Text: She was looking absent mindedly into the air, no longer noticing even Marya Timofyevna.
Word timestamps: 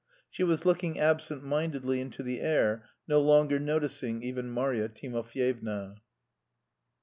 She 0.31 0.43
was 0.43 0.65
looking 0.65 0.97
absent 0.99 1.43
mindedly 1.43 2.01
into 2.01 2.23
the 2.23 2.39
air, 2.41 2.89
no 3.07 3.21
longer 3.21 3.59
noticing 3.59 4.23
even 4.23 4.49
Marya 4.49 4.89
Timofyevna. 4.89 5.97